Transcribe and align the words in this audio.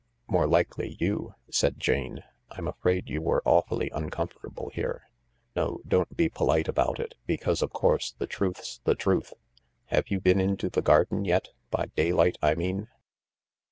"More 0.35 0.47
likely 0.47 0.97
you," 0.99 1.35
said 1.51 1.77
Jane." 1.79 2.23
I'm 2.57 2.67
afraid 2.67 3.07
you 3.07 3.21
were 3.21 3.43
awfully 3.45 3.91
uncomfortable 3.93 4.71
here. 4.73 5.03
No, 5.55 5.79
don't 5.87 6.17
be 6.17 6.27
polite 6.27 6.67
about 6.67 6.99
it— 6.99 7.13
because, 7.27 7.61
of 7.61 7.71
course, 7.71 8.15
the 8.17 8.25
truth's 8.25 8.81
the 8.83 8.95
truth. 8.95 9.31
Have 9.93 10.07
you 10.07 10.19
been 10.19 10.41
into 10.41 10.71
the 10.71 10.81
garden 10.81 11.23
yet— 11.23 11.49
by 11.69 11.91
daylight, 11.95 12.39
I 12.41 12.55
mean 12.55 12.87